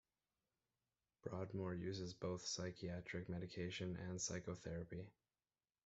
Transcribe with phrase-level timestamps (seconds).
[1.23, 5.05] Broadmoor uses both psychiatric medication and psychotherapy.